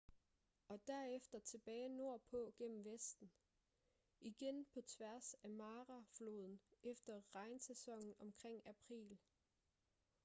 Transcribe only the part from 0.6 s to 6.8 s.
og derefter tilbage nordpå gennem vesten igen på tværs af mara-floden